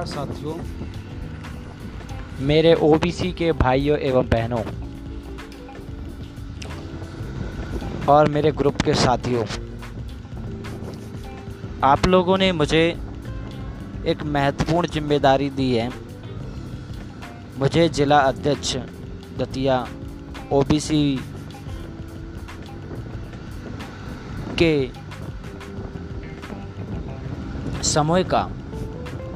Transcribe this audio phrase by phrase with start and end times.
[0.00, 0.52] नमस्कार साथियों।
[2.46, 4.60] मेरे ओबीसी के भाइयों एवं बहनों
[8.08, 9.44] और मेरे ग्रुप के साथियों,
[11.84, 12.82] आप लोगों ने मुझे
[14.06, 15.88] एक महत्वपूर्ण ज़िम्मेदारी दी है।
[17.58, 18.76] मुझे जिला अध्यक्ष
[19.38, 19.76] दतिया
[20.52, 21.02] ओबीसी
[24.62, 24.72] के
[27.84, 28.42] समय का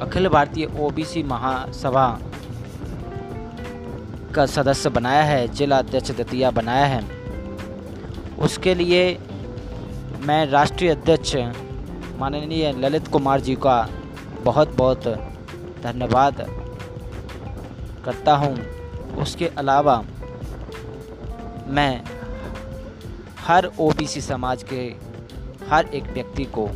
[0.05, 2.07] अखिल भारतीय ओबीसी महासभा
[4.35, 7.01] का सदस्य बनाया है, जिला अध्यक्ष दतिया बनाया है।
[8.39, 9.03] उसके लिए
[10.21, 11.35] मैं राष्ट्रीय अध्यक्ष
[12.19, 13.77] माननीय ललित कुमार जी का
[14.45, 15.09] बहुत बहुत
[15.83, 16.47] धन्यवाद
[18.05, 18.57] करता हूँ।
[19.17, 20.03] उसके अलावा
[21.69, 22.03] मैं
[23.41, 24.85] हर ओबीसी समाज के
[25.71, 26.69] हर एक व्यक्ति को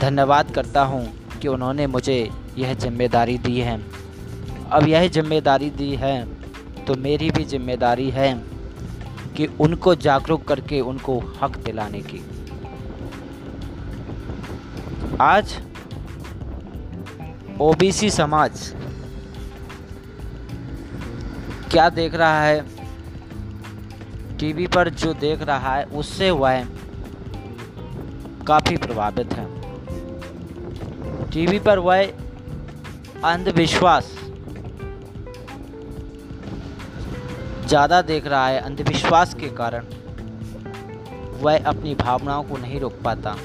[0.00, 1.06] धन्यवाद करता हूँ
[1.40, 2.18] कि उन्होंने मुझे
[2.58, 3.80] यह ज़िम्मेदारी दी है।
[4.70, 6.16] अब यह ज़िम्मेदारी दी है
[6.84, 8.32] तो मेरी भी ज़िम्मेदारी है
[9.36, 12.20] कि उनको जागरूक करके उनको हक दिलाने की।
[15.20, 15.56] आज
[17.60, 18.72] ओबीसी समाज
[21.72, 22.64] क्या देख रहा है?
[24.38, 26.64] टीवी पर जो देख रहा है, उससे वह
[28.46, 29.57] काफ़ी प्रभावित है।
[31.32, 32.02] टीवी पर वह
[33.24, 34.10] अंधविश्वास
[37.66, 39.86] ज़्यादा देख रहा है, अंधविश्वास के कारण
[41.40, 43.36] वह अपनी भावनाओं को नहीं रोक पाता,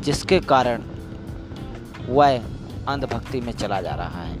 [0.00, 0.82] जिसके कारण
[2.08, 2.38] वह
[2.88, 4.36] अंधभक्ति में चला जा रहा है।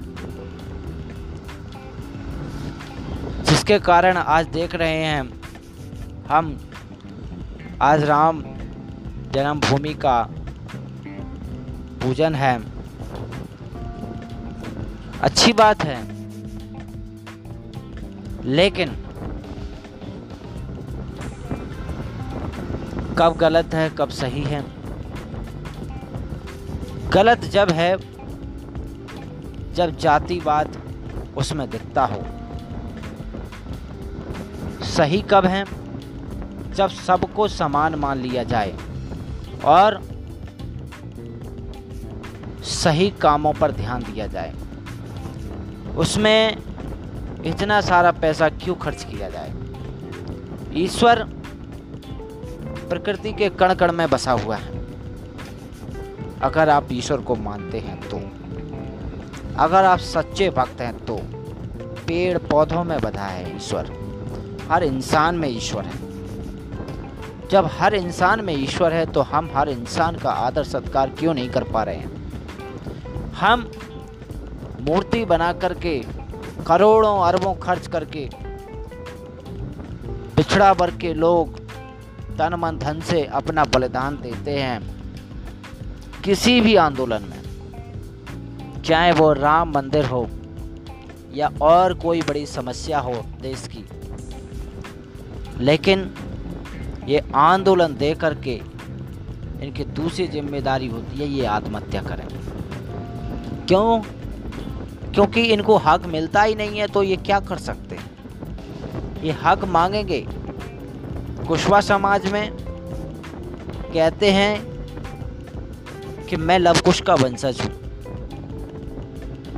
[3.44, 5.22] जिसके कारण आज देख रहे हैं
[6.28, 6.58] हम,
[7.82, 8.42] आज राम
[9.32, 10.20] जन्मभूमि का
[12.02, 12.71] पूजन है।
[15.22, 15.98] अच्छी बात है।
[18.44, 18.88] लेकिन
[23.18, 24.64] कब गलत है, कब सही है?
[27.10, 27.96] गलत जब है,
[29.74, 30.78] जब जातिवाद
[31.36, 32.24] उसमें दिखता हो।
[34.84, 35.64] सही कब है?
[36.74, 38.76] जब सबको समान मान लिया जाए
[39.64, 40.02] और
[42.62, 44.54] सही कामों पर ध्यान दिया जाए।
[45.96, 46.56] उसमें
[47.44, 49.52] इतना सारा पैसा क्यों खर्च किया जाए?
[50.74, 51.24] ईश्वर
[52.88, 54.80] प्रकृति के कण कण में बसा हुआ है।
[56.40, 58.20] अगर आप ईश्वर को मानते हैं तो
[59.58, 61.16] अगर आप सच्चे भक्त हैं तो
[62.06, 63.90] पेड़ पौधों में बधा है ईश्वर।
[64.70, 66.00] हर इंसान में ईश्वर है।
[67.50, 71.50] जब हर इंसान में ईश्वर है तो हम हर इंसान का आदर सत्कार क्यों नहीं
[71.50, 72.10] कर पा रहे हैं?
[73.32, 73.70] हम
[74.82, 75.98] मूर्ति बना करके,
[76.66, 78.28] करोड़ों अरबों खर्च करके,
[80.36, 81.58] पिछड़ा वर्ग के लोग
[82.38, 84.80] तन मन धन से अपना बलिदान देते हैं,
[86.24, 90.26] किसी भी आंदोलन में। चाहे वो राम मंदिर हो,
[91.34, 93.84] या और कोई बड़ी समस्या हो देश की।
[95.60, 96.10] लेकिन
[97.08, 98.54] ये आंदोलन दे करके
[99.62, 102.26] इनकी दूसरी ज़िम्मेदारी होती है, ये आत्महत्या करें।
[103.66, 104.02] क्यों?
[105.14, 107.98] क्योंकि इनको हक मिलता ही नहीं है तो ये क्या कर सकते?
[109.22, 110.24] ये हक मांगेंगे।
[111.48, 112.50] कुशवा समाज में
[113.92, 114.52] कहते हैं
[116.26, 117.70] कि मैं लवकुश का वंशज हूँ।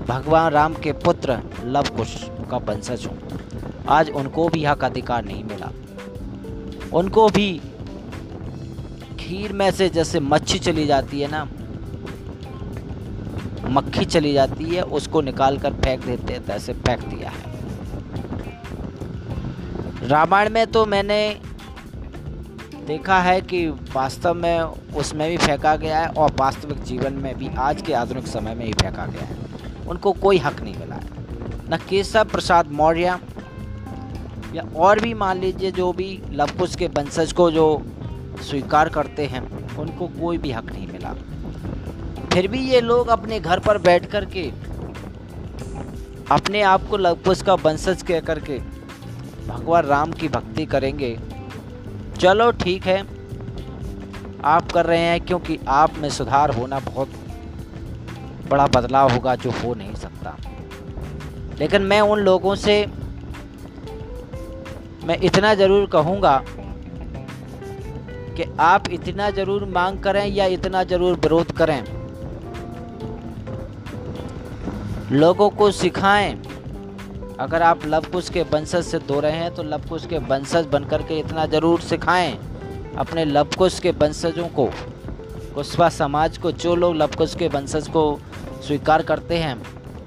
[0.06, 2.15] भगवान राम के पुत्र लवकुश
[2.50, 3.19] का वंशज हूँ।
[3.88, 5.71] आज उनको भी हक अधिकार नहीं मिला।
[6.92, 7.60] उनको भी
[9.21, 11.47] खीर में से जैसे मच्छी चली जाती है ना
[13.74, 17.53] मक्खी चली जाती है, उसको निकाल कर फेंक देते हैं ऐसे फेंक दिया है।
[20.09, 21.41] रामायण में तो मैंने
[22.86, 24.60] देखा है कि वास्तव में
[24.97, 28.65] उसमें भी फेंका गया है और वास्तविक जीवन में भी आज के आधुनिक समय में
[28.66, 29.36] ही फेंका गया है।
[29.88, 31.03] उनको कोई हक नहीं मिला है।
[31.72, 33.18] न केशव प्रसाद मौर्य
[34.54, 37.82] या और भी मान लीजिए जो भी लवकुश के वंशज को जो
[38.42, 39.42] स्वीकार करते हैं,
[39.76, 41.15] उनको कोई भी हक नहीं मिला।
[42.34, 44.42] फिर भी ये लोग अपने घर पर बैठ कर के
[46.31, 48.59] अपने आप को लवकुश का वंशज कह करके
[49.48, 51.16] भगवान राम की भक्ति करेंगे।
[52.21, 52.98] चलो ठीक है।
[54.45, 57.13] आप कर रहे हैं क्योंकि आप में सुधार होना बहुत
[58.51, 60.36] बड़ा बदलाव होगा जो हो नहीं सकता।
[61.59, 62.84] लेकिन मैं उन लोगों से,
[65.04, 66.41] मैं इतना ज़रूर कहूँगा
[68.36, 72.03] कि आप इतना ज़रूर मांग करें या इतना ज़रूर विरोध करें।
[75.12, 76.33] लोगों को सिखाएँ।
[77.41, 80.66] अगर आप लव कुश के वंशज से दो रहे हैं तो लव कुश के वंशज
[80.66, 82.33] बनकर के इतना ज़रूर सिखाएँ।
[82.98, 84.68] अपने लव कुश के वंशजों को
[85.54, 88.21] कुशवा समाज को, जो लोग लव कुश के वंशज को
[88.66, 89.56] स्वीकार करते हैं,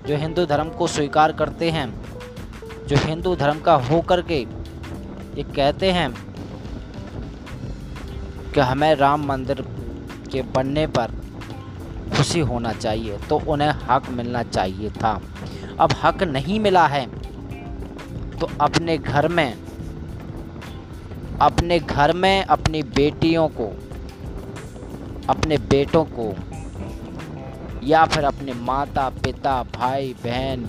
[0.07, 1.87] जो हिंदू धर्म को स्वीकार करते हैं,
[2.87, 6.11] जो हिंदू धर्म का हो कर के ये कहते हैं
[8.53, 9.61] कि हमें राम मंदिर
[10.31, 11.11] के बनने पर
[12.07, 15.19] खुशी होना चाहिए तो उन्हें हक मिलना चाहिए था।
[15.79, 17.05] अब हक नहीं मिला है
[18.39, 19.57] तो अपने घर में,
[21.41, 23.67] अपने घर में अपनी बेटियों को,
[25.29, 26.33] अपने बेटों को,
[27.83, 30.65] या फिर अपने माता, पिता, भाई, बहन,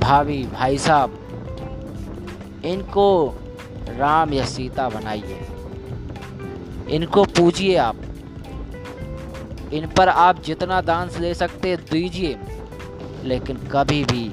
[0.00, 1.18] भाभी, भाई साहब,
[2.64, 3.08] इनको
[3.88, 5.46] राम या सीता बनाइए।
[6.90, 7.96] इनको पूजिए आप।
[9.72, 12.36] इन पर आप जितना दान ले सकते दीजिए,
[13.24, 14.28] लेकिन कभी भी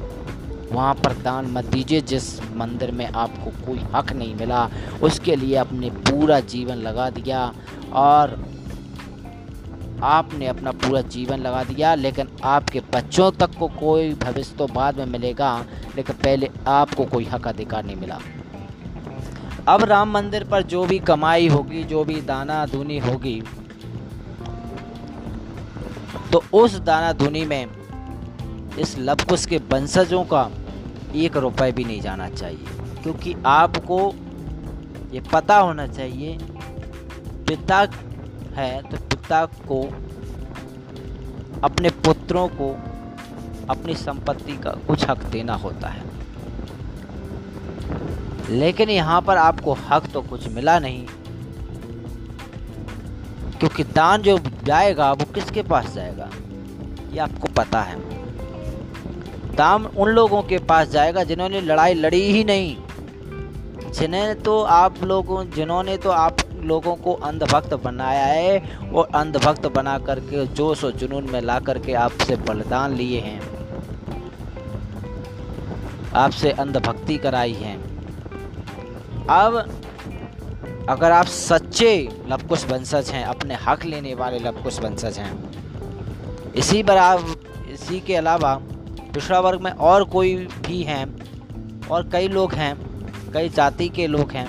[0.72, 4.70] वहाँ पर दान मत दीजिए, जिस मंदिर में आपको कोई हक नहीं मिला,
[5.04, 7.52] उसके लिए आपने पूरा जीवन लगा दिया
[7.94, 8.38] और
[10.04, 14.98] आपने अपना पूरा जीवन लगा दिया, लेकिन आपके बच्चों तक को कोई भविष्य तो बाद
[14.98, 15.58] में मिलेगा,
[15.96, 18.20] लेकिन पहले आपको कोई हक अधिकार नहीं मिला।
[19.68, 23.42] अब राम मंदिर पर जो भी कमाई होगी, जो भी दाना धुनी होगी
[26.36, 27.68] तो उस दाना धुनी में,
[28.78, 30.52] इस लबकुश के वंशजों का
[31.16, 32.66] एक रुपए भी नहीं जाना चाहिए।
[33.04, 34.14] क्योंकि आपको
[35.12, 36.38] ये पता होना चाहिए,
[37.48, 37.88] पिता
[38.54, 39.84] है तो पिता को,
[41.64, 42.78] अपने पुत्रों को,
[43.70, 46.04] अपनी संपत्ति का कुछ हक देना होता है।
[48.50, 51.08] लेकिन यहाँ पर आपको हक तो कुछ मिला नहीं।
[53.66, 56.30] क्योंकि दान जो जाएगा, वो किसके पास जाएगा?
[57.14, 58.00] ये आपको पता है।
[59.56, 62.78] दाम उन लोगों के पास जाएगा जिन्होंने लड़ाई लड़ी ही नहीं।
[63.92, 70.00] जिन्हें तो आप लोगों, जिन्होंने तो आप लोगों को अंधभक्त बनाया है और अंधभक्त बना
[70.00, 73.42] करके जोश और जुनून में ला करके आपसे बलिदान लिए हैं।
[76.16, 77.78] आपसे अंधभक्ति कराई है।
[79.30, 79.82] अब
[80.90, 87.42] अगर आप सच्चे लवकुश वंशज हैं, अपने हक लेने वाले लवकुश वंशज हैं। इसी आप
[87.70, 88.54] इसी के अलावा
[89.14, 91.06] पिछड़ा वर्ग में और कोई भी हैं,
[91.88, 92.76] और कई लोग हैं,
[93.34, 94.48] कई जाति के लोग हैं,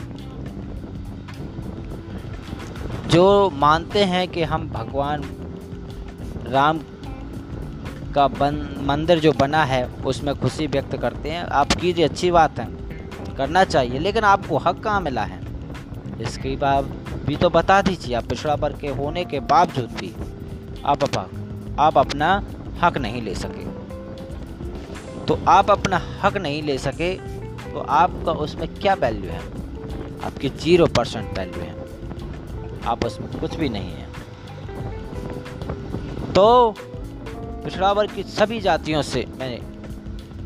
[3.09, 5.25] जो मानते हैं कि हम भगवान
[6.47, 6.81] राम
[8.15, 12.59] का बन, मंदिर जो बना है, उसमें खुशी व्यक्त करते हैं। आप कीजिए, अच्छी बात
[12.59, 12.69] है,
[13.37, 15.46] करना चाहिए, लेकिन आपको हक कहाँ मिला है?
[16.21, 16.85] इसके बाद
[17.27, 20.13] भी तो बता दीजिए, आप पिछड़ा वर्ग के होने के बावजूद भी
[20.85, 21.05] आप
[21.81, 22.31] आप अपना
[22.83, 23.65] हक नहीं ले सके।
[25.27, 27.15] तो आप अपना हक नहीं ले सके
[27.73, 29.41] तो आपका उसमें क्या वैल्यू है?
[30.25, 31.75] आपकी ज़ीरो परसेंट वैल्यू है।
[32.87, 34.07] आप उसमें कुछ भी नहीं है।
[36.33, 36.75] तो
[37.65, 39.61] पिछड़ा वर्ग की सभी जातियों से मैंने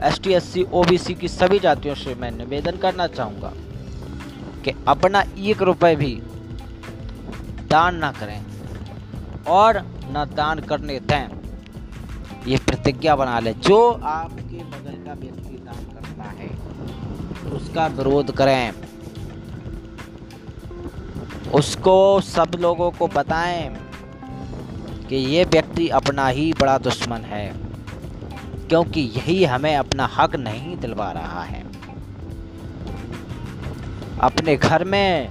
[0.08, 3.52] S T S C O B C की सभी जातियों से मैं निवेदन करना चाहूँगा।
[4.64, 6.14] कि अपना एक रुपए भी
[7.70, 8.40] दान ना करें
[9.48, 11.28] और न दान करने दें।
[12.46, 16.48] ये प्रतिज्ञा बना ले। जो आपके बगल का व्यक्ति दान करता है,
[17.52, 18.72] उसका विरोध करें।
[21.50, 23.68] उसको सब लोगों को बताएँ
[25.08, 27.52] कि ये व्यक्ति अपना ही बड़ा दुश्मन है,
[28.68, 31.69] क्योंकि यही हमें अपना हक नहीं दिलवा रहा है।
[34.20, 35.28] अपने घर में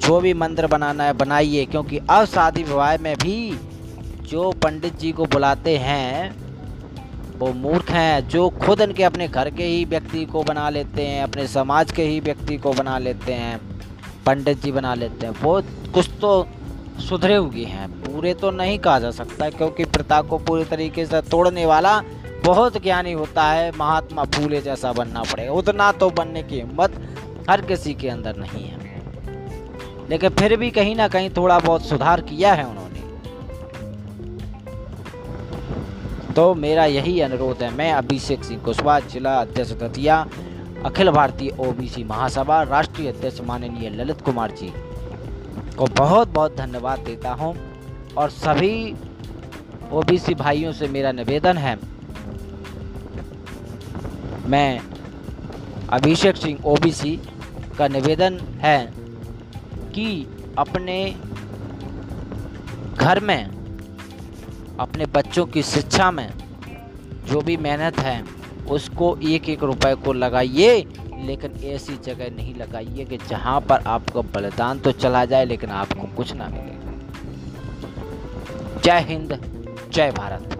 [0.00, 3.58] जो भी मंदिर बनाना है बनाइए, क्योंकि अब शादी विवाह में भी
[4.22, 6.34] जो पंडित जी को बुलाते हैं,
[7.38, 11.22] वो मूर्ख हैं, जो खुद इनके अपने घर के ही व्यक्ति को बना लेते हैं,
[11.22, 13.58] अपने समाज के ही व्यक्ति को बना लेते हैं,
[14.26, 15.60] पंडित जी बना लेते हैं। वो
[15.94, 16.46] कुछ तो
[17.00, 21.20] सुधरे हुए हैं। पूरे तो नहीं कहा जा सकता, क्योंकि प्रथा को पूरी तरीके से
[21.20, 22.00] तोड़ने वाला
[22.44, 27.00] बहुत ज्ञानी होता है, महात्मा फूले जैसा बनना पड़ेगा। उतना तो बनने की हिम्मत
[27.48, 28.78] हर किसी के अंदर नहीं है।
[30.10, 32.88] लेकिन फिर भी कहीं ना कहीं थोड़ा बहुत सुधार किया है उन्होंने।
[36.34, 40.26] तो मेरा यही अनुरोध है, मैं अभिषेक सिंह कुशवाहा, जिला अध्यक्ष दतिया
[40.84, 44.72] अखिल भारतीय ओबीसी महासभा, राष्ट्रीय अध्यक्ष माननीय ललित कुमार जी
[45.76, 47.54] को बहुत बहुत धन्यवाद देता हूँ
[48.16, 48.94] और सभी
[49.92, 51.78] ओबीसी भाइयों से मेरा निवेदन है,
[54.46, 54.80] मैं
[55.92, 57.18] अभिषेक सिंह, ओबीसी
[57.78, 58.92] का निवेदन है
[59.94, 60.26] कि
[60.58, 61.14] अपने
[62.96, 63.50] घर में,
[64.80, 66.30] अपने बच्चों की शिक्षा में
[67.28, 68.24] जो भी मेहनत है,
[68.70, 70.86] उसको एक एक रुपए को लगाइए,
[71.24, 76.06] लेकिन ऐसी जगह नहीं लगाइए कि जहाँ पर आपका बलिदान तो चला जाए, लेकिन आपको
[76.16, 76.78] कुछ ना मिले।
[78.80, 79.38] जय हिंद,
[79.92, 80.59] जय भारत।